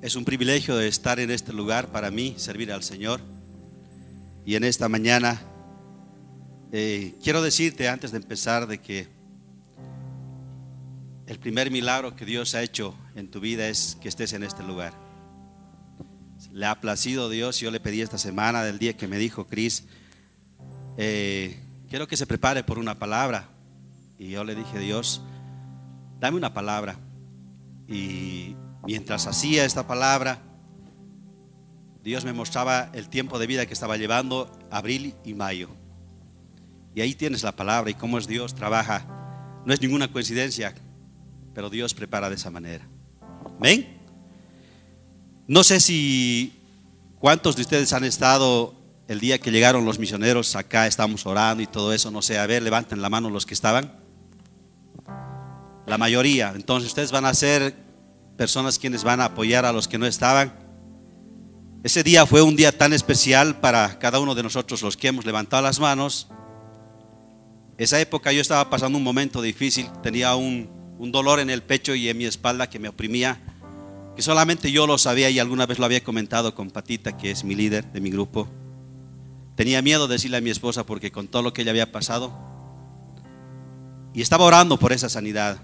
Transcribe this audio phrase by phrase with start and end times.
[0.00, 3.20] Es un privilegio de estar en este lugar para mí, servir al Señor.
[4.46, 5.42] Y en esta mañana
[6.70, 9.08] eh, quiero decirte antes de empezar de que
[11.26, 14.62] el primer milagro que Dios ha hecho en tu vida es que estés en este
[14.62, 14.92] lugar.
[16.52, 17.58] Le ha placido Dios.
[17.58, 19.82] Yo le pedí esta semana, del día que me dijo Cris,
[20.96, 21.58] eh,
[21.90, 23.48] quiero que se prepare por una palabra.
[24.16, 25.22] Y yo le dije, Dios,
[26.20, 27.00] dame una palabra.
[27.88, 28.54] Y
[28.88, 30.38] mientras hacía esta palabra,
[32.02, 35.68] Dios me mostraba el tiempo de vida que estaba llevando abril y mayo.
[36.94, 39.04] Y ahí tienes la palabra y cómo es Dios trabaja.
[39.66, 40.74] No es ninguna coincidencia,
[41.54, 42.88] pero Dios prepara de esa manera.
[43.60, 43.86] ¿Ven?
[45.46, 46.58] No sé si
[47.18, 48.74] cuántos de ustedes han estado
[49.06, 52.46] el día que llegaron los misioneros acá, estamos orando y todo eso, no sé, a
[52.46, 53.92] ver, levanten la mano los que estaban.
[55.84, 56.54] La mayoría.
[56.56, 57.87] Entonces ustedes van a ser
[58.38, 60.54] personas quienes van a apoyar a los que no estaban.
[61.82, 65.26] Ese día fue un día tan especial para cada uno de nosotros los que hemos
[65.26, 66.28] levantado las manos.
[67.76, 71.94] Esa época yo estaba pasando un momento difícil, tenía un, un dolor en el pecho
[71.96, 73.40] y en mi espalda que me oprimía,
[74.14, 77.42] que solamente yo lo sabía y alguna vez lo había comentado con Patita, que es
[77.42, 78.48] mi líder de mi grupo.
[79.56, 82.32] Tenía miedo de decirle a mi esposa porque con todo lo que ella había pasado.
[84.14, 85.58] Y estaba orando por esa sanidad.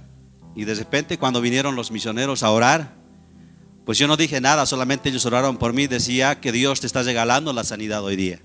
[0.55, 2.93] Y de repente cuando vinieron los misioneros a orar,
[3.85, 7.03] pues yo no dije nada, solamente ellos oraron por mí, decía que Dios te está
[7.03, 8.41] regalando la sanidad hoy día.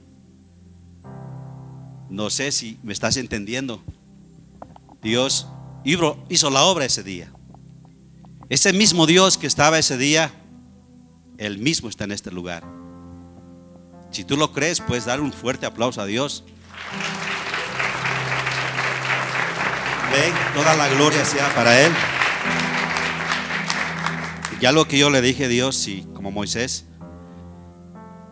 [2.09, 3.81] No sé si me estás entendiendo.
[5.01, 5.47] Dios
[5.83, 7.31] hizo la obra ese día.
[8.49, 10.31] Ese mismo Dios que estaba ese día,
[11.37, 12.63] Él mismo está en este lugar.
[14.11, 16.43] Si tú lo crees, puedes dar un fuerte aplauso a Dios.
[20.55, 21.91] Toda la gloria sea para Él.
[24.59, 26.85] Y algo que yo le dije a Dios, si, como Moisés,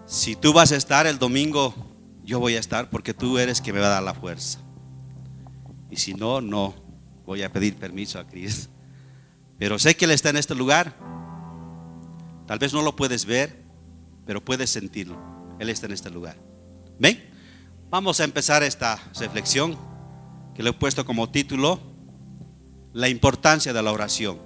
[0.08, 1.76] si tú vas a estar el domingo,
[2.26, 4.60] yo voy a estar porque tú eres que me va a dar la fuerza.
[5.92, 6.74] Y si no, no,
[7.26, 8.70] voy a pedir permiso a Cristo.
[9.60, 10.94] Pero sé que Él está en este lugar.
[12.48, 13.56] Tal vez no lo puedes ver,
[14.26, 15.16] pero puedes sentirlo.
[15.60, 16.36] Él está en este lugar.
[17.00, 17.24] ¿Ven?
[17.90, 19.78] Vamos a empezar esta reflexión
[20.58, 21.80] que le he puesto como título
[22.92, 24.40] La importancia de la oración.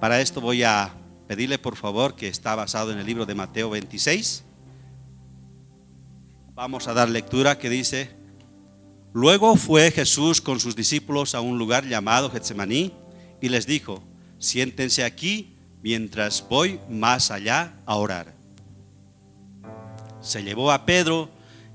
[0.00, 0.94] Para esto voy a
[1.26, 4.44] pedirle por favor que está basado en el libro de Mateo 26.
[6.54, 8.08] Vamos a dar lectura que dice,
[9.12, 12.94] luego fue Jesús con sus discípulos a un lugar llamado Getsemaní
[13.42, 14.02] y les dijo,
[14.38, 18.34] siéntense aquí mientras voy más allá a orar.
[20.22, 21.28] Se llevó a Pedro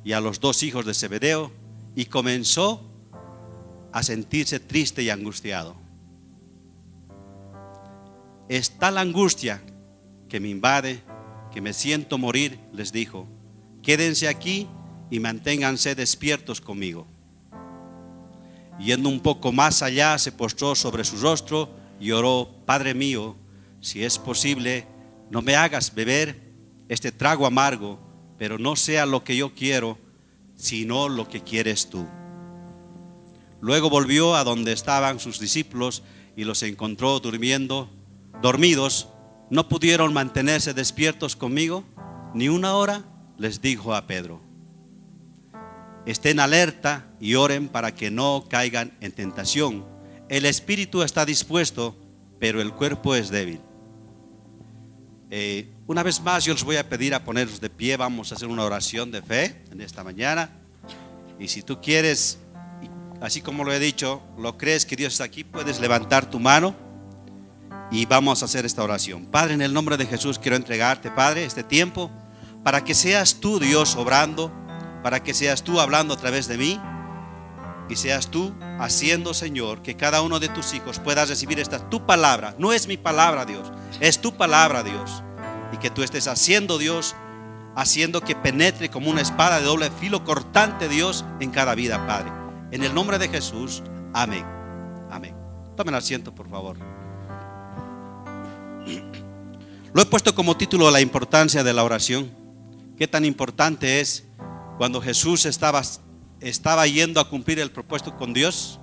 [0.03, 1.51] y a los dos hijos de Zebedeo
[1.95, 2.89] y comenzó
[3.93, 5.75] a sentirse triste y angustiado.
[8.49, 9.61] Es tal angustia
[10.27, 10.99] que me invade,
[11.53, 13.27] que me siento morir, les dijo,
[13.83, 14.67] quédense aquí
[15.11, 17.05] y manténganse despiertos conmigo.
[18.79, 23.35] Yendo un poco más allá, se postró sobre su rostro y oró, Padre mío,
[23.79, 24.85] si es posible,
[25.29, 26.41] no me hagas beber
[26.89, 27.99] este trago amargo,
[28.39, 29.99] pero no sea lo que yo quiero,
[30.57, 32.07] sino lo que quieres tú.
[33.63, 36.03] Luego volvió a donde estaban sus discípulos
[36.35, 37.89] y los encontró durmiendo,
[38.41, 39.07] dormidos.
[39.49, 41.85] ¿No pudieron mantenerse despiertos conmigo?
[42.33, 43.05] Ni una hora,
[43.37, 44.41] les dijo a Pedro.
[46.05, 49.85] Estén alerta y oren para que no caigan en tentación.
[50.27, 51.95] El espíritu está dispuesto,
[52.41, 53.61] pero el cuerpo es débil.
[55.31, 58.35] Eh, una vez más yo les voy a pedir a ponernos de pie, vamos a
[58.35, 60.49] hacer una oración de fe en esta mañana.
[61.39, 62.39] Y si tú quieres
[63.23, 66.75] así como lo he dicho, lo crees que Dios está aquí, puedes levantar tu mano
[67.89, 69.25] y vamos a hacer esta oración.
[69.27, 72.11] Padre, en el nombre de Jesús quiero entregarte, Padre, este tiempo
[72.63, 74.51] para que seas tú, Dios, obrando,
[75.01, 76.81] para que seas tú hablando a través de mí
[77.87, 82.05] y seas tú haciendo, Señor, que cada uno de tus hijos pueda recibir esta tu
[82.05, 82.55] palabra.
[82.57, 83.71] No es mi palabra, Dios,
[84.01, 85.23] es tu palabra, Dios.
[85.71, 87.15] Y que tú estés haciendo, Dios,
[87.73, 92.42] haciendo que penetre como una espada de doble filo cortante, Dios, en cada vida, Padre.
[92.73, 93.83] En el nombre de Jesús,
[94.13, 94.43] amén.
[95.11, 95.35] Amén.
[95.77, 96.75] Tomen asiento, por favor.
[99.93, 102.31] Lo he puesto como título la importancia de la oración.
[102.97, 104.23] qué tan importante es
[104.79, 105.83] cuando Jesús estaba,
[106.41, 108.79] estaba yendo a cumplir el propósito con Dios.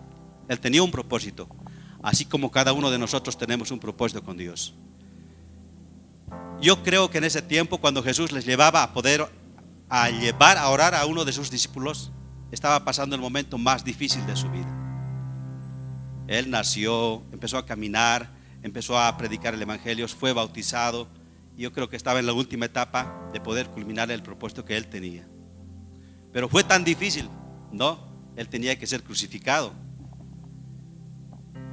[0.47, 1.49] Él tenía un propósito,
[2.01, 4.73] así como cada uno de nosotros tenemos un propósito con Dios.
[6.63, 9.27] Yo creo que en ese tiempo, cuando Jesús les llevaba a poder
[9.89, 12.13] a llevar a orar a uno de sus discípulos,
[12.53, 14.69] estaba pasando el momento más difícil de su vida.
[16.27, 18.31] Él nació, empezó a caminar,
[18.63, 21.09] empezó a predicar el Evangelio, fue bautizado.
[21.57, 24.77] Y yo creo que estaba en la última etapa de poder culminar el propósito que
[24.77, 25.27] él tenía.
[26.33, 27.29] Pero fue tan difícil,
[27.73, 27.99] ¿no?
[28.37, 29.73] Él tenía que ser crucificado.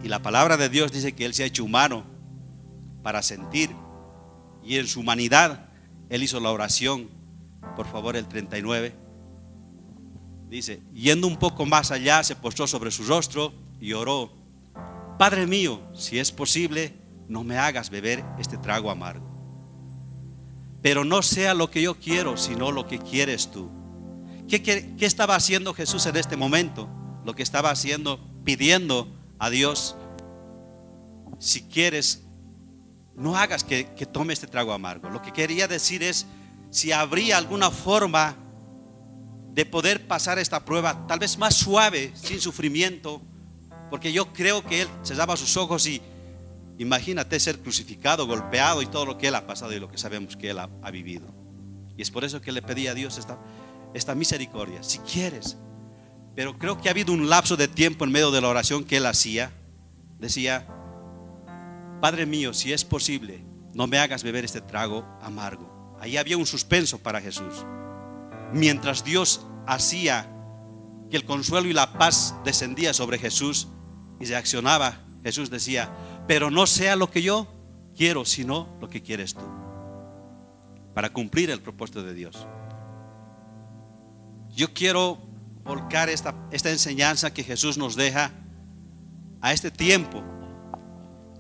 [0.03, 2.03] Y la palabra de Dios dice que Él se ha hecho humano
[3.03, 3.69] para sentir.
[4.63, 5.65] Y en su humanidad,
[6.09, 7.07] Él hizo la oración.
[7.75, 8.93] Por favor, el 39.
[10.49, 14.31] Dice, yendo un poco más allá, se postró sobre su rostro y oró.
[15.17, 16.93] Padre mío, si es posible,
[17.27, 19.25] no me hagas beber este trago amargo.
[20.81, 23.69] Pero no sea lo que yo quiero, sino lo que quieres tú.
[24.47, 26.87] ¿Qué, qué, qué estaba haciendo Jesús en este momento?
[27.25, 29.07] Lo que estaba haciendo, pidiendo
[29.39, 29.95] a Dios,
[31.39, 32.23] si quieres,
[33.15, 35.09] no hagas que, tome este trago amargo.
[35.09, 36.25] Lo que quería decir es,
[36.71, 38.35] si habría alguna forma
[39.57, 43.19] de poder pasar esta prueba, tal vez más suave, sin sufrimiento,
[43.89, 45.99] porque yo creo que él se daba sus ojos y
[46.77, 50.37] imagínate ser crucificado, golpeado y todo lo que él ha pasado y lo que sabemos
[50.37, 51.25] que él ha, vivido.
[51.97, 53.39] Y es por eso que le pedí a Dios esta,
[53.95, 55.57] esta misericordia, si quieres,
[56.35, 58.97] pero creo que ha habido un lapso de tiempo en medio de la oración que
[58.97, 59.51] él hacía.
[60.19, 60.67] Decía,
[61.99, 63.39] Padre mío, si es posible,
[63.73, 65.97] no me hagas beber este trago amargo.
[65.99, 67.65] Ahí había un suspenso para Jesús.
[68.53, 70.27] Mientras Dios hacía
[71.09, 73.67] que el consuelo y la paz descendía sobre Jesús
[74.19, 75.89] y reaccionaba, Jesús decía,
[76.27, 77.47] pero no sea lo que yo
[77.97, 79.41] quiero, sino lo que quieres tú.
[80.93, 82.45] Para cumplir el propósito de Dios.
[84.55, 85.19] Yo quiero
[85.63, 88.31] volcar esta, esta enseñanza que Jesús nos deja
[89.41, 90.23] a este tiempo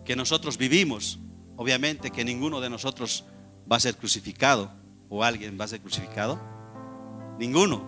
[0.05, 1.19] que nosotros vivimos.
[1.55, 3.23] Obviamente que ninguno de nosotros
[3.69, 4.71] va a ser crucificado
[5.09, 6.39] o alguien va a ser crucificado.
[7.37, 7.81] Ninguno.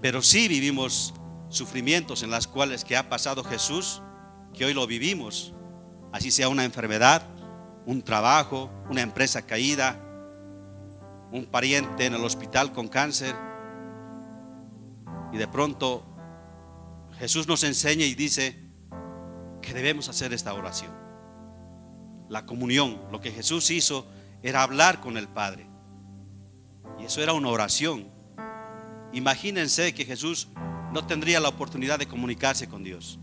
[0.00, 1.14] Pero sí vivimos
[1.48, 4.02] sufrimientos en las cuales que ha pasado Jesús,
[4.54, 5.52] que hoy lo vivimos.
[6.12, 7.22] Así sea una enfermedad,
[7.86, 9.98] un trabajo, una empresa caída,
[11.32, 13.34] un pariente en el hospital con cáncer,
[15.32, 16.02] y de pronto
[17.18, 18.56] Jesús nos enseña y dice
[19.60, 20.90] que debemos hacer esta oración.
[22.28, 24.06] La comunión, lo que Jesús hizo
[24.42, 25.66] era hablar con el Padre.
[27.00, 28.06] Y eso era una oración.
[29.12, 30.48] Imagínense que Jesús
[30.92, 33.18] no tendría la oportunidad de comunicarse con Dios.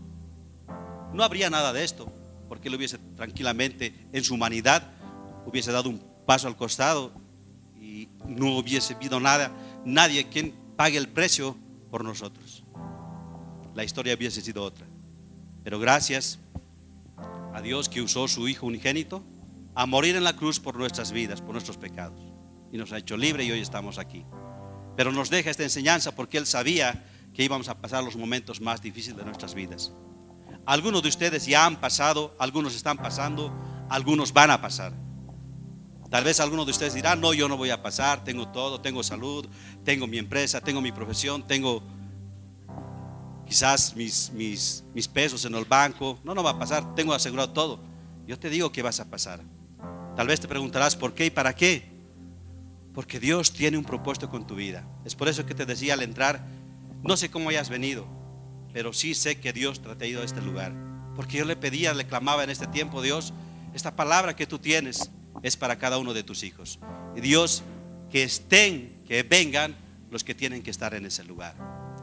[1.12, 2.12] No habría nada de esto,
[2.48, 4.92] porque él hubiese tranquilamente en su humanidad
[5.46, 7.12] hubiese dado un paso al costado
[7.80, 9.50] y no hubiese habido nada,
[9.84, 11.56] nadie quien pague el precio
[11.90, 12.64] por nosotros.
[13.74, 14.86] La historia hubiese sido otra.
[15.62, 16.38] Pero gracias
[17.54, 19.22] a Dios que usó su Hijo unigénito
[19.74, 22.18] a morir en la cruz por nuestras vidas, por nuestros pecados.
[22.72, 24.24] Y nos ha hecho libre y hoy estamos aquí.
[24.96, 27.04] Pero nos deja esta enseñanza porque Él sabía
[27.34, 29.92] que íbamos a pasar los momentos más difíciles de nuestras vidas.
[30.64, 33.52] Algunos de ustedes ya han pasado, algunos están pasando,
[33.88, 34.92] algunos van a pasar.
[36.10, 39.02] Tal vez algunos de ustedes dirán, no, yo no voy a pasar, tengo todo, tengo
[39.02, 39.46] salud,
[39.84, 41.82] tengo mi empresa, tengo mi profesión, tengo
[43.46, 46.18] quizás mis, mis, mis pesos en el banco.
[46.24, 47.78] No, no va a pasar, tengo asegurado todo.
[48.26, 49.40] Yo te digo que vas a pasar.
[50.16, 51.95] Tal vez te preguntarás por qué y para qué.
[52.96, 54.82] Porque Dios tiene un propósito con tu vida.
[55.04, 56.42] Es por eso que te decía al entrar,
[57.02, 58.06] no sé cómo hayas venido,
[58.72, 60.72] pero sí sé que Dios te ha traído a este lugar.
[61.14, 63.34] Porque yo le pedía, le clamaba en este tiempo, Dios,
[63.74, 65.10] esta palabra que tú tienes,
[65.42, 66.78] es para cada uno de tus hijos.
[67.14, 67.62] Y Dios,
[68.10, 69.76] que estén, que vengan
[70.10, 71.54] los que tienen que estar en ese lugar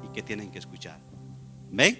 [0.07, 0.99] y que tienen que escuchar.
[1.71, 1.97] ¿Ven?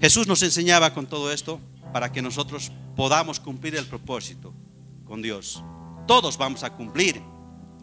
[0.00, 1.60] Jesús nos enseñaba con todo esto
[1.92, 4.52] para que nosotros podamos cumplir el propósito
[5.06, 5.62] con Dios.
[6.08, 7.22] Todos vamos a cumplir.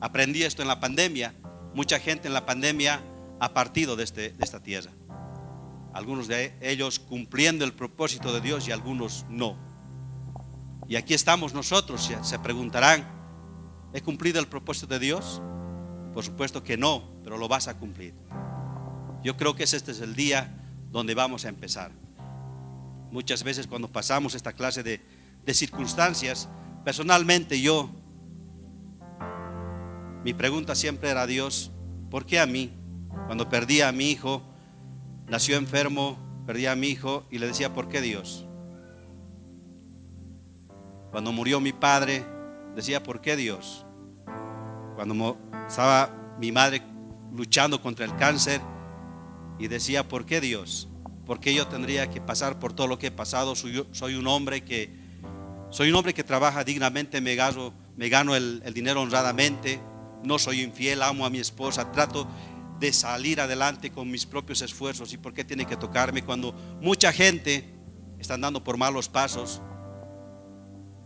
[0.03, 1.33] Aprendí esto en la pandemia.
[1.73, 2.99] Mucha gente en la pandemia
[3.39, 4.91] ha partido de, este, de esta tierra.
[5.93, 9.55] Algunos de ellos cumpliendo el propósito de Dios y algunos no.
[10.89, 13.07] Y aquí estamos nosotros, se preguntarán,
[13.93, 15.41] ¿he cumplido el propósito de Dios?
[16.13, 18.13] Por supuesto que no, pero lo vas a cumplir.
[19.23, 20.53] Yo creo que este es el día
[20.91, 21.91] donde vamos a empezar.
[23.09, 24.99] Muchas veces cuando pasamos esta clase de,
[25.45, 26.49] de circunstancias,
[26.83, 27.89] personalmente yo,
[30.23, 31.71] mi pregunta siempre era Dios,
[32.09, 32.71] ¿por qué a mí?
[33.25, 34.41] Cuando perdí a mi hijo,
[35.27, 38.45] nació enfermo, perdí a mi hijo y le decía, ¿por qué Dios?
[41.11, 42.23] Cuando murió mi padre,
[42.75, 43.83] decía, ¿por qué Dios?
[44.95, 45.37] cuando
[45.67, 46.81] estaba mi madre
[47.35, 48.61] luchando contra el cáncer
[49.59, 50.87] y decía, ¿por qué Dios?
[51.25, 53.55] ¿Por qué yo tendría que pasar por todo lo que he pasado?
[53.55, 54.89] Soy, un hombre que
[55.71, 59.79] soy un hombre que trabaja dignamente, me gano, el dinero honradamente,
[60.23, 62.27] no soy infiel, amo a mi esposa, trato
[62.79, 65.13] de salir adelante con mis propios esfuerzos.
[65.13, 67.65] ¿Y por qué tiene que tocarme cuando mucha gente
[68.19, 69.61] está andando por malos pasos?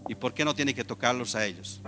[0.07, 1.81] ¿Y por qué no tiene que tocarlos a ellos?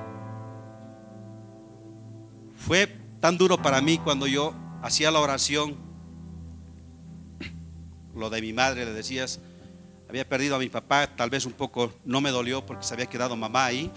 [2.57, 2.87] Fue
[3.19, 5.75] tan duro para mí cuando yo hacía la oración,
[8.15, 9.39] lo de mi madre, le decías,
[10.09, 13.05] había perdido a mi papá, tal vez un poco no me dolió porque se había
[13.05, 13.91] quedado mamá ahí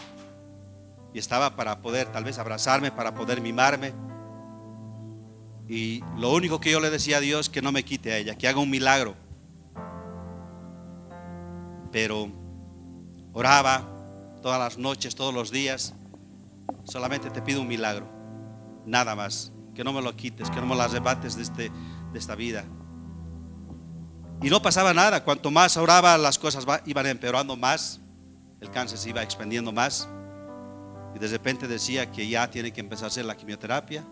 [1.14, 3.92] y estaba para poder tal vez abrazarme, para poder mimarme.
[5.68, 8.36] Y lo único que yo le decía a Dios que no me quite a ella,
[8.36, 9.14] que haga un milagro.
[11.90, 12.28] Pero
[13.32, 13.82] oraba
[14.42, 15.94] todas las noches, todos los días,
[16.84, 18.06] solamente te pido un milagro,
[18.86, 21.70] nada más, que no me lo quites, que no me lo arrebates de, este,
[22.12, 22.64] de esta vida.
[24.42, 25.22] Y no pasaba nada.
[25.22, 28.00] Cuanto más oraba, las cosas iban empeorando más.
[28.60, 30.08] El cáncer se iba expandiendo más.
[31.22, 34.02] De repente decía que ya tiene que empezar a hacer la quimioterapia.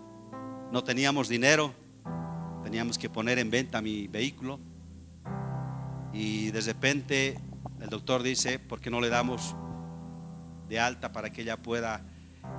[0.71, 1.75] No teníamos dinero.
[2.63, 4.61] Teníamos que poner en venta mi vehículo.
[6.13, 7.37] Y de repente
[7.81, 9.57] el doctor dice, ¿por qué no le damos
[10.69, 12.01] de alta para que ella pueda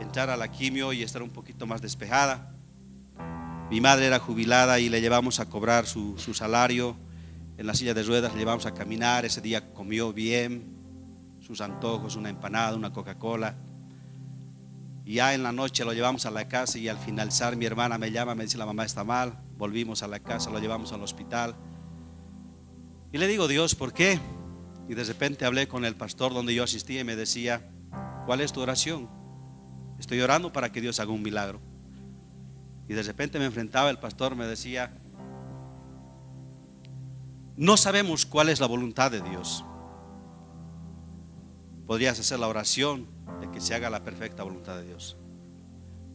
[0.01, 2.51] entrar a la quimio y estar un poquito más despejada?
[3.70, 6.98] Mi madre era jubilada y le llevamos a cobrar su, su salario
[7.58, 10.62] en la silla de ruedas, le llevamos a caminar, ese día comió bien,
[11.48, 13.55] sus antojos, una empanada, una Coca-Cola.
[15.05, 18.12] Ya en la noche lo llevamos a la casa y al finalizar mi hermana me
[18.12, 21.55] llama, me dice la mamá está mal, volvimos a la casa, lo llevamos al hospital.
[23.12, 24.20] Y le digo, Dios, ¿por qué?
[24.88, 27.62] Y de repente hablé con el pastor donde yo asistía y me decía,
[28.25, 29.10] ¿cuál es tu oración?
[30.00, 31.60] Estoy orando para que Dios haga un milagro.
[32.88, 34.91] Y de repente me enfrentaba el pastor, me decía,
[37.58, 39.63] no sabemos cuál es la voluntad de Dios.
[41.86, 43.08] Podrías hacer la oración
[43.41, 45.17] de que se haga la perfecta voluntad de Dios.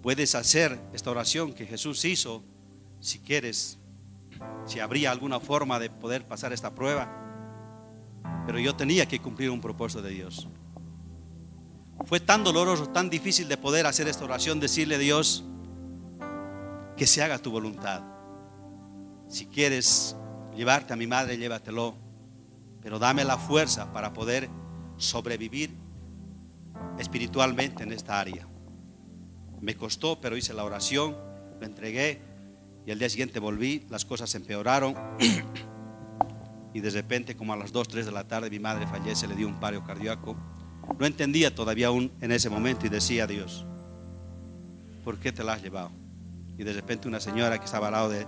[0.02, 2.42] Puedes hacer esta oración que Jesús hizo
[3.00, 3.78] si quieres,
[4.66, 7.09] si habría alguna forma de poder pasar esta prueba.
[8.47, 10.49] Pero yo tenía que cumplir un propósito de Dios.
[12.06, 15.45] Fue tan doloroso, tan difícil de poder hacer esta oración, decirle a Dios
[16.97, 18.02] que se haga tu voluntad.
[19.28, 20.14] Si quieres
[20.56, 21.95] llevarte a mi madre, llévatelo.
[22.83, 24.49] Pero dame la fuerza para poder
[24.99, 25.71] sobrevivir
[26.99, 28.47] espiritualmente en esta área.
[29.61, 31.16] Me costó, pero hice la oración,
[31.61, 32.21] lo entregué
[32.87, 34.95] y el día siguiente volví, las cosas empeoraron
[36.75, 39.35] y de repente como a las 2, 3 de la tarde mi madre fallece, le
[39.35, 40.37] dio un paro cardíaco.
[40.99, 43.64] No entendía todavía aún en ese momento y decía Dios,
[45.04, 45.90] ¿por qué te la has llevado?
[46.59, 48.26] Y de repente una señora que estaba al lado de,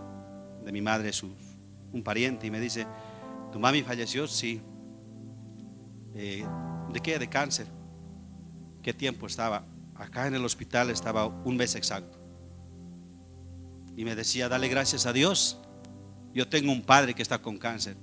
[0.64, 1.30] de mi madre, sus
[1.92, 2.86] un pariente y me dice,
[3.52, 4.26] ¿tu mami falleció?
[4.26, 4.60] Sí.
[6.14, 6.44] Eh,
[6.92, 7.18] ¿De qué?
[7.18, 7.66] De cáncer.
[8.82, 9.64] ¿Qué tiempo estaba?
[9.96, 12.18] Acá en el hospital estaba un mes exacto.
[13.96, 15.58] Y me decía, dale gracias a Dios.
[16.32, 17.96] Yo tengo un padre que está con cáncer.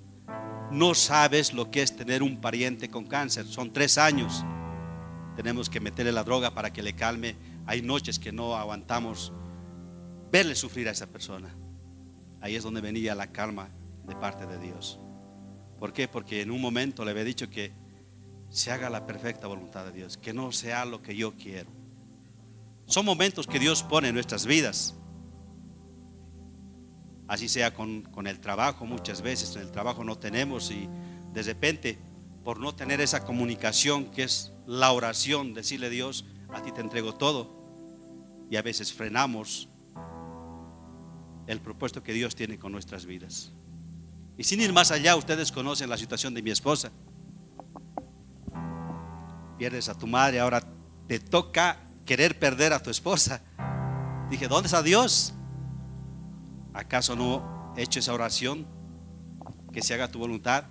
[0.71, 3.45] No sabes lo que es tener un pariente con cáncer.
[3.45, 4.43] Son tres años.
[5.37, 7.35] Tenemos que meterle la droga para que le calme.
[7.65, 9.31] Hay noches que no aguantamos
[10.31, 11.49] verle sufrir a esa persona.
[12.41, 13.69] Ahí es donde venía la calma
[14.05, 14.99] de parte de Dios.
[15.79, 16.07] ¿Por qué?
[16.07, 17.71] Porque en un momento le había dicho que
[18.49, 21.69] se haga la perfecta voluntad de Dios, que no sea lo que yo quiero.
[22.87, 24.93] Son momentos que Dios pone en nuestras vidas.
[27.27, 30.87] Así sea con, con, el trabajo, muchas veces en el trabajo no tenemos y
[31.33, 31.97] de repente,
[32.43, 36.81] por no tener esa comunicación que es la oración, decirle a Dios, a ti te
[36.81, 37.49] entrego todo,
[38.49, 39.67] y a veces frenamos
[41.47, 43.51] el propósito que Dios tiene con nuestras vidas.
[44.37, 46.91] Y sin ir más allá, ustedes conocen la situación de mi esposa.
[49.57, 50.63] Pierdes a tu madre, ahora
[51.07, 53.41] te toca querer perder a tu esposa.
[54.29, 55.33] Dije, ¿dónde está Dios?
[56.73, 58.65] ¿Acaso no he hecho esa oración?
[59.71, 60.65] Que se haga tu voluntad.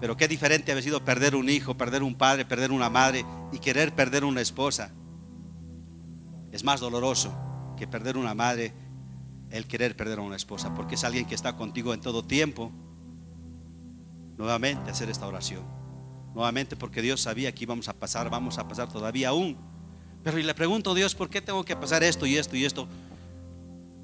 [0.00, 3.58] Pero qué diferente ha sido perder un hijo, perder un padre, perder una madre y
[3.58, 4.90] querer perder una esposa.
[6.52, 7.32] Es más doloroso
[7.76, 8.72] que perder una madre
[9.50, 12.72] el querer perder a una esposa, porque es alguien que está contigo en todo tiempo.
[14.36, 15.62] Nuevamente hacer esta oración.
[16.34, 19.56] Nuevamente porque Dios sabía que íbamos a pasar, vamos a pasar todavía aún.
[20.24, 22.64] Pero y le pregunto a Dios, ¿por qué tengo que pasar esto y esto y
[22.64, 22.88] esto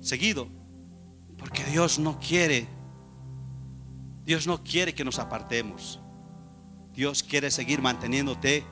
[0.00, 0.46] seguido?
[1.38, 2.68] Porque Dios no quiere,
[4.24, 5.98] Dios no quiere que nos apartemos.
[6.94, 8.64] Dios quiere seguir manteniéndote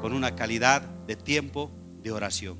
[0.00, 1.70] con una calidad de tiempo
[2.02, 2.56] de oración.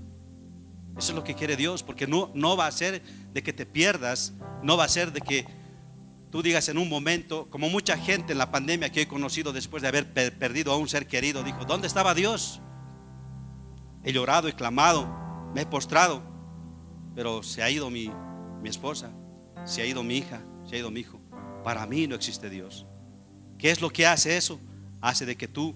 [0.99, 3.03] Eso es lo que quiere Dios, porque no, no va a ser
[3.33, 5.47] de que te pierdas, no va a ser de que
[6.37, 9.81] tú digas en un momento, como mucha gente en la pandemia que he conocido después
[9.81, 12.61] de haber perdido a un ser querido, dijo, ¿dónde estaba Dios?
[14.05, 15.09] He llorado, he clamado,
[15.55, 16.21] me he postrado,
[17.15, 18.13] pero se ha ido mi,
[18.61, 19.11] mi esposa,
[19.65, 21.19] se ha ido mi hija, se ha ido mi hijo.
[21.65, 22.85] Para mí no existe Dios.
[23.59, 24.61] ¿Qué es lo que hace eso?
[25.01, 25.75] Hace de que tú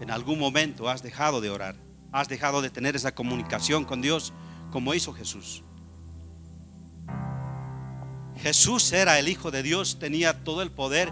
[0.00, 1.74] en algún momento has dejado de orar,
[2.12, 4.32] has dejado de tener esa comunicación con Dios
[4.70, 5.64] como hizo Jesús.
[8.42, 11.10] Jesús era el Hijo de Dios, tenía todo el poder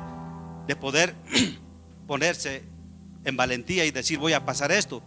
[0.67, 1.15] de poder
[2.07, 2.63] ponerse
[3.25, 5.03] en valentía y decir voy a pasar esto,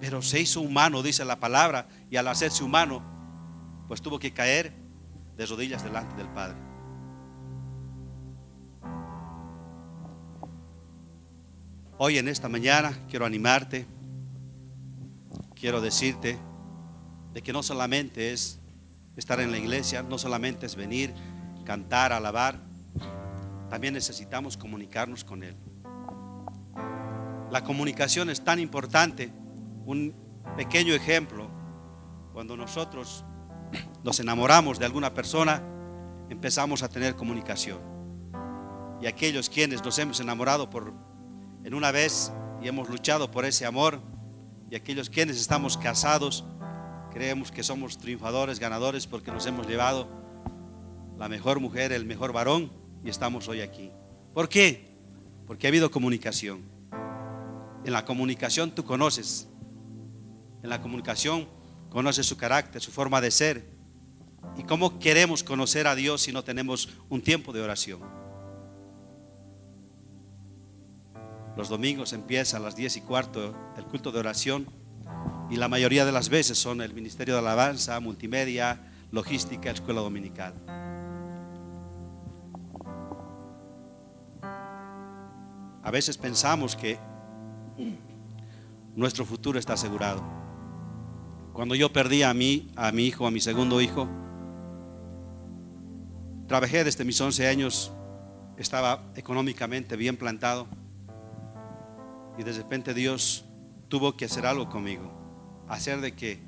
[0.00, 3.02] pero se hizo humano, dice la palabra, y al hacerse humano,
[3.88, 4.72] pues tuvo que caer
[5.36, 6.56] de rodillas delante del Padre.
[11.98, 13.86] Hoy en esta mañana quiero animarte,
[15.54, 16.38] quiero decirte
[17.34, 18.58] de que no solamente es
[19.16, 21.12] estar en la iglesia, no solamente es venir,
[21.68, 22.58] cantar, alabar,
[23.68, 25.54] también necesitamos comunicarnos con Él.
[27.50, 29.30] La comunicación es tan importante.
[29.84, 30.14] Un
[30.56, 31.46] pequeño ejemplo,
[32.32, 33.22] cuando nosotros
[34.02, 35.60] nos enamoramos de alguna persona,
[36.30, 37.76] empezamos a tener comunicación.
[39.02, 40.94] Y aquellos quienes nos hemos enamorado por
[41.64, 42.32] en una vez
[42.62, 44.00] y hemos luchado por ese amor,
[44.70, 46.46] y aquellos quienes estamos casados,
[47.12, 50.27] creemos que somos triunfadores, ganadores, porque nos hemos llevado
[51.18, 52.70] la mejor mujer, el mejor varón,
[53.04, 53.90] y estamos hoy aquí.
[54.34, 54.88] ¿Por qué?
[55.46, 56.62] Porque ha habido comunicación.
[57.84, 59.48] En la comunicación tú conoces.
[60.62, 61.48] En la comunicación
[61.90, 63.64] conoces su carácter, su forma de ser.
[64.56, 68.00] ¿Y cómo queremos conocer a Dios si no tenemos un tiempo de oración?
[71.56, 74.66] Los domingos empieza a las 10 y cuarto el culto de oración
[75.50, 78.78] y la mayoría de las veces son el Ministerio de Alabanza, Multimedia,
[79.10, 80.54] Logística, Escuela Dominical.
[85.88, 86.98] A veces pensamos que
[88.94, 90.22] nuestro futuro está asegurado.
[91.54, 94.06] Cuando yo perdí a mí, a mi hijo, a mi segundo hijo,
[96.46, 97.90] trabajé desde mis 11 años,
[98.58, 100.66] estaba económicamente bien plantado
[102.36, 103.46] y de repente Dios
[103.88, 105.10] tuvo que hacer algo conmigo
[105.70, 106.38] hacer de que,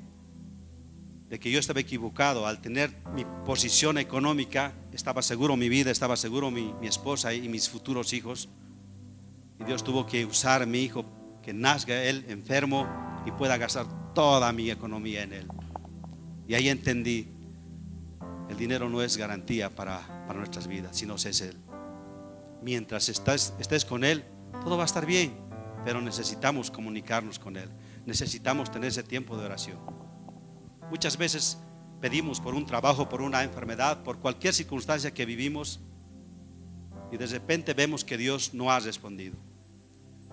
[1.29, 2.45] de que yo estaba equivocado.
[2.45, 7.49] Al tener mi posición económica, estaba seguro mi vida, estaba seguro mi, mi esposa y
[7.49, 8.47] mis futuros hijos.
[9.61, 11.05] Y Dios tuvo que usar a mi hijo,
[11.43, 12.87] que nazca él enfermo
[13.25, 15.47] y pueda gastar toda mi economía en él.
[16.47, 17.27] Y ahí entendí,
[18.49, 20.01] el dinero no es garantía para,
[20.33, 21.57] nuestras vidas, sino es Él.
[22.61, 24.23] Mientras estés con Él,
[24.63, 25.33] todo va a estar bien,
[25.83, 27.69] pero necesitamos comunicarnos con Él
[28.05, 29.77] necesitamos tener ese tiempo de oración.
[30.89, 31.57] Muchas veces
[32.01, 35.79] pedimos por un trabajo, por una enfermedad, por cualquier circunstancia que vivimos
[37.11, 39.35] y de repente vemos que Dios no ha respondido.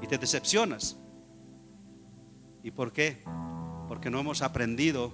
[0.03, 0.97] Y te decepcionas.
[2.63, 3.23] ¿Y por qué?
[3.89, 5.13] Porque no hemos aprendido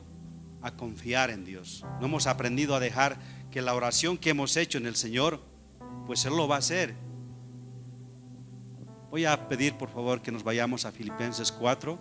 [0.63, 1.85] a confiar en Dios.
[2.01, 3.19] No hemos aprendido a dejar
[3.51, 5.41] que la oración que hemos hecho en el Señor,
[6.07, 6.95] pues Él lo va a hacer.
[9.11, 11.99] Voy a pedir por favor que nos vayamos a Filipenses 4.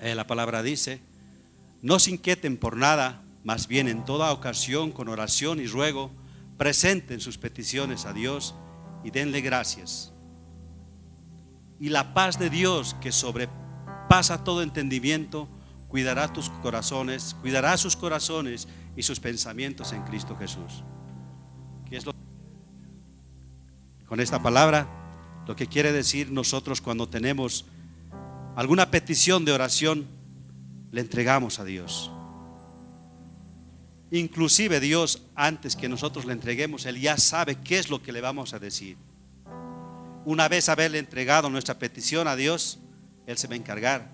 [0.00, 1.00] Eh, la palabra dice,
[1.82, 6.10] no se inquieten por nada, más bien en toda ocasión con oración y ruego,
[6.58, 8.54] presenten sus peticiones a Dios
[9.04, 10.12] y denle gracias.
[11.80, 15.48] Y la paz de Dios que sobrepasa todo entendimiento,
[15.86, 18.66] cuidará tus corazones, cuidará sus corazones
[18.96, 20.82] y sus pensamientos en Cristo Jesús.
[21.90, 22.12] es lo?
[24.06, 24.88] Con esta palabra,
[25.46, 27.64] lo que quiere decir nosotros cuando tenemos
[28.56, 30.06] alguna petición de oración,
[30.90, 32.10] le entregamos a Dios.
[34.10, 38.20] Inclusive Dios, antes que nosotros le entreguemos, Él ya sabe qué es lo que le
[38.20, 38.96] vamos a decir.
[40.24, 42.78] Una vez haberle entregado nuestra petición a Dios,
[43.26, 44.10] Él se va a encargar.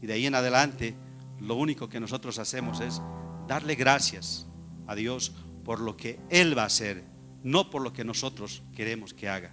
[0.00, 0.94] Y de ahí en adelante,
[1.40, 3.00] lo único que nosotros hacemos es
[3.48, 4.46] darle gracias
[4.86, 5.32] a Dios
[5.64, 7.02] por lo que Él va a hacer,
[7.42, 9.52] no por lo que nosotros queremos que haga.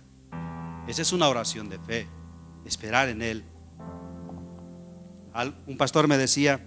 [0.88, 2.08] Esa es una oración de fe,
[2.66, 3.44] esperar en Él
[5.68, 6.62] un pastor me decía,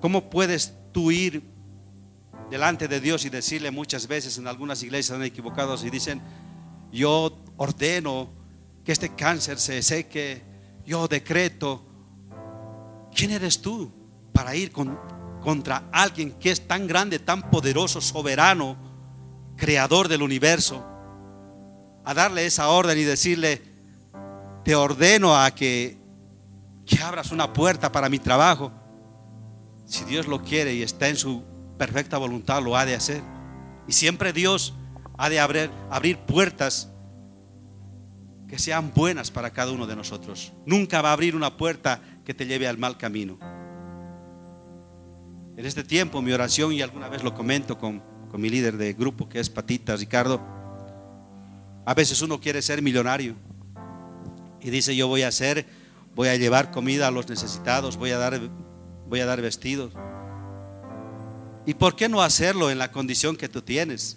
[0.00, 1.42] ¿cómo puedes tú ir
[2.50, 6.22] delante de Dios y decirle muchas veces en algunas iglesias han equivocado y dicen,
[6.92, 8.28] yo ordeno
[8.84, 10.42] que este cáncer se seque,
[10.86, 11.82] yo decreto.
[13.14, 13.90] ¿Quién eres tú
[14.32, 18.76] para ir contra alguien que es tan grande, tan poderoso, soberano,
[19.56, 20.82] creador del universo?
[22.04, 23.60] A darle esa orden y decirle,
[24.64, 26.02] te ordeno a que
[26.86, 28.70] que abras una puerta para mi trabajo.
[29.86, 31.42] Si Dios lo quiere y está en su
[31.78, 33.22] perfecta voluntad, lo ha de hacer.
[33.86, 34.74] Y siempre Dios
[35.16, 36.88] ha de abrir, puertas
[38.48, 40.52] que sean buenas para cada uno de nosotros.
[40.66, 43.38] Nunca va a abrir una puerta que te lleve al mal camino.
[45.56, 48.92] En este tiempo mi oración, y alguna vez lo comento con, con mi líder de
[48.92, 50.40] grupo que es Patita, Ricardo,
[51.86, 53.34] a veces uno quiere ser millonario
[54.64, 55.66] y dice yo voy a hacer,
[56.14, 58.40] voy a llevar comida a los necesitados, voy a dar,
[59.14, 59.92] voy a dar vestidos.
[61.66, 64.16] ¿Y por qué no hacerlo en la condición que tú tienes?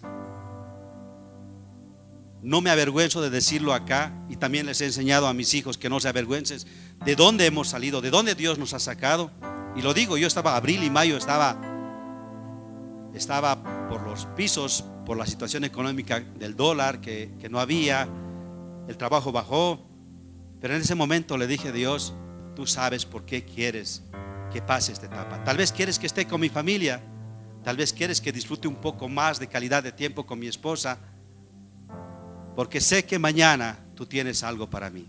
[2.42, 5.88] No me avergüenzo de decirlo acá y también les he enseñado a mis hijos que
[5.88, 6.62] no se avergüencen
[7.06, 9.30] de dónde hemos salido, de dónde Dios nos ha sacado.
[9.76, 11.56] Y lo digo, yo estaba abril y mayo, estaba,
[13.14, 18.08] estaba por los pisos, por la situación económica del dólar que, que no había,
[18.88, 19.80] el trabajo bajó.
[20.60, 22.16] Pero en ese momento le dije a Dios,
[22.56, 24.02] tú sabes por qué quieres
[24.52, 25.44] que pase esta etapa.
[25.44, 27.02] Tal vez quieres que esté con mi familia,
[27.64, 30.98] tal vez quieres que disfrute un poco más de calidad de tiempo con mi esposa,
[32.56, 35.06] porque sé que mañana tú tienes algo para mí.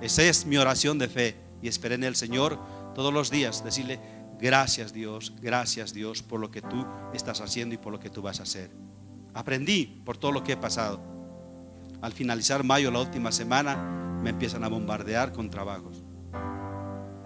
[0.00, 2.58] Esa es mi oración de fe y esperé en el Señor
[2.94, 3.98] todos los días decirle,
[4.40, 8.22] gracias Dios, gracias Dios por lo que tú estás haciendo y por lo que tú
[8.22, 8.70] vas a hacer.
[9.34, 11.00] Aprendí por todo lo que he pasado.
[12.00, 13.76] Al finalizar mayo, la última semana,
[14.22, 16.02] me empiezan a bombardear con trabajos.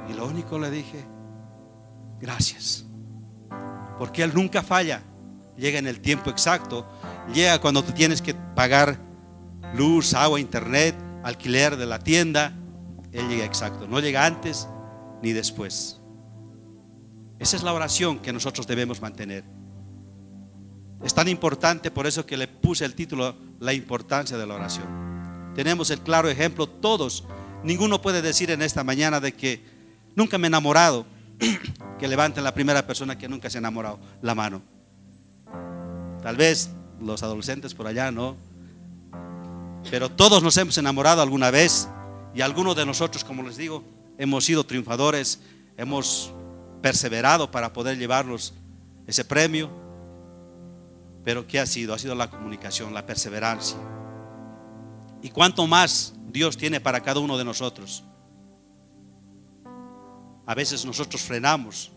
[0.08, 1.04] Y lo único le dije,
[2.20, 2.84] gracias.
[3.98, 5.02] Porque Él nunca falla.
[5.56, 6.86] Llega en el tiempo exacto.
[7.34, 8.98] Llega cuando tú tienes que pagar
[9.74, 12.52] luz, agua, internet, alquiler de la tienda,
[13.12, 13.86] Él llega exacto.
[13.86, 14.68] No llega antes
[15.22, 15.98] ni después.
[17.38, 19.44] Esa es la oración que nosotros debemos mantener.
[21.04, 25.52] Es tan importante por eso que le puse el título La importancia de la oración.
[25.54, 27.24] Tenemos el claro ejemplo todos.
[27.62, 29.62] Ninguno puede decir en esta mañana de que
[30.16, 31.06] nunca me he enamorado.
[31.98, 34.62] Que levanten la primera persona que nunca se ha enamorado la mano.
[36.22, 36.70] Tal vez
[37.00, 38.36] los adolescentes por allá, ¿no?
[39.90, 41.88] Pero todos nos hemos enamorado alguna vez
[42.34, 43.82] y algunos de nosotros, como les digo,
[44.18, 45.40] hemos sido triunfadores,
[45.76, 46.32] hemos
[46.82, 48.52] perseverado para poder llevarnos
[49.06, 49.70] ese premio.
[51.24, 51.94] Pero ¿qué ha sido?
[51.94, 53.76] Ha sido la comunicación, la perseverancia.
[55.22, 58.02] ¿Y cuánto más Dios tiene para cada uno de nosotros?
[60.48, 61.90] A veces nosotros frenamos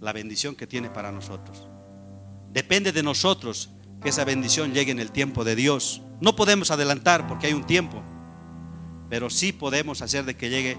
[0.00, 1.66] la bendición que tiene para nosotros.
[2.52, 3.68] Depende de nosotros
[4.00, 6.02] que esa bendición llegue en el tiempo de Dios.
[6.20, 8.00] No podemos adelantar porque hay un tiempo,
[9.10, 10.78] pero sí podemos hacer de que llegue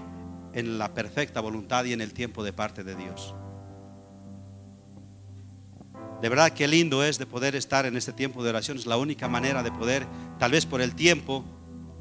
[0.54, 3.34] en la perfecta voluntad y en el tiempo de parte de Dios.
[6.22, 8.78] De verdad que lindo es de poder estar en este tiempo de oración.
[8.78, 10.06] Es la única manera de poder,
[10.38, 11.44] tal vez por el tiempo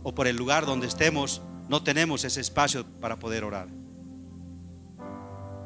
[0.04, 3.83] o por el lugar donde estemos, no tenemos ese espacio para poder orar.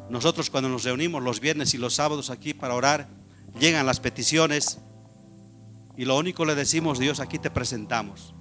[0.10, 3.08] Nosotros cuando nos reunimos los viernes y los sábados aquí para orar,
[3.60, 4.80] llegan las peticiones
[5.98, 8.34] y lo único le decimos, Dios, aquí te presentamos.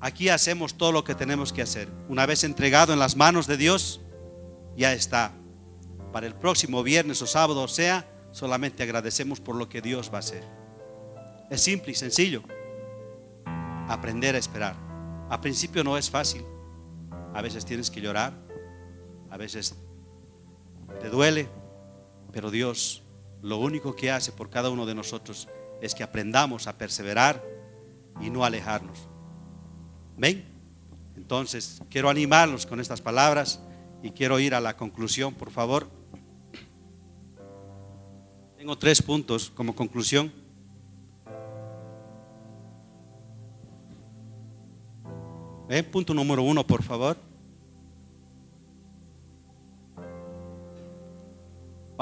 [0.00, 1.88] Aquí hacemos todo lo que tenemos que hacer.
[2.08, 4.00] Una vez entregado en las manos de Dios,
[4.76, 5.32] ya está.
[6.12, 10.20] Para el próximo viernes o sábado, sea, solamente agradecemos por lo que Dios va a
[10.20, 10.44] hacer.
[11.50, 12.42] Es simple y sencillo.
[13.88, 14.76] Aprender a esperar.
[15.30, 16.44] A principio no es fácil.
[17.32, 18.34] A veces tienes que llorar.
[19.30, 19.74] A veces
[21.00, 21.48] te duele.
[22.32, 23.02] Pero Dios
[23.42, 25.48] lo único que hace por cada uno de nosotros
[25.82, 27.42] es que aprendamos a perseverar
[28.20, 28.98] y no alejarnos.
[30.16, 30.44] ¿Ven?
[31.16, 33.60] Entonces, quiero animarlos con estas palabras
[34.02, 35.88] y quiero ir a la conclusión, por favor.
[38.56, 40.32] Tengo tres puntos como conclusión.
[45.68, 45.84] ¿Ven?
[45.90, 47.16] Punto número uno, por favor.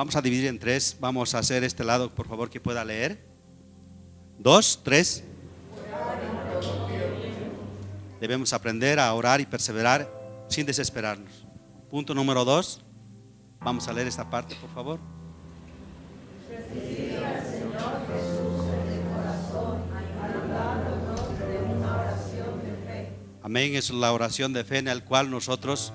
[0.03, 0.97] Vamos a dividir en tres.
[0.99, 3.25] Vamos a hacer este lado, por favor, que pueda leer.
[4.37, 5.23] Dos, tres.
[8.21, 10.12] Debemos aprender a orar y perseverar
[10.49, 11.31] sin desesperarnos.
[11.88, 12.81] Punto número dos.
[13.61, 14.99] Vamos a leer esta parte, por favor.
[23.41, 25.93] Amén, es la oración de fe en la cual nosotros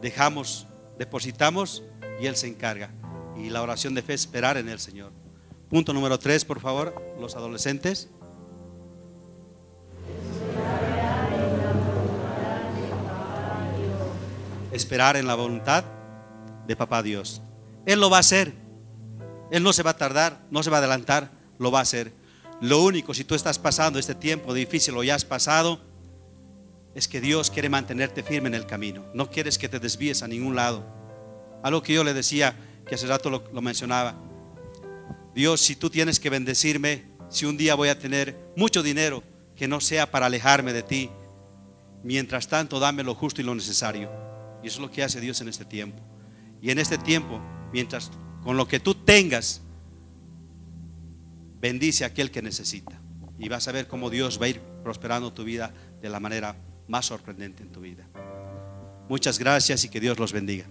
[0.00, 1.82] dejamos, depositamos
[2.18, 2.88] y Él se encarga.
[3.36, 5.10] Y la oración de fe es esperar en el Señor.
[5.68, 8.08] Punto número tres, por favor, los adolescentes.
[14.70, 15.84] Esperar en la voluntad
[16.66, 17.40] de papá Dios.
[17.86, 18.52] Él lo va a hacer.
[19.50, 22.12] Él no se va a tardar, no se va a adelantar, lo va a hacer.
[22.60, 25.80] Lo único, si tú estás pasando este tiempo difícil o ya has pasado,
[26.94, 29.04] es que Dios quiere mantenerte firme en el camino.
[29.14, 30.84] No quieres que te desvíes a ningún lado.
[31.62, 32.54] Algo que yo le decía,
[32.86, 34.14] que hace rato lo, lo mencionaba.
[35.34, 39.22] Dios, si tú tienes que bendecirme, si un día voy a tener mucho dinero,
[39.56, 41.10] que no sea para alejarme de ti.
[42.02, 44.10] Mientras tanto, dame lo justo y lo necesario.
[44.62, 45.98] Y eso es lo que hace Dios en este tiempo.
[46.60, 47.40] Y en este tiempo,
[47.72, 48.10] mientras
[48.42, 49.60] con lo que tú tengas,
[51.60, 52.98] bendice a aquel que necesita.
[53.38, 56.56] Y vas a ver cómo Dios va a ir prosperando tu vida de la manera
[56.88, 58.04] más sorprendente en tu vida.
[59.08, 60.66] Muchas gracias y que Dios los bendiga.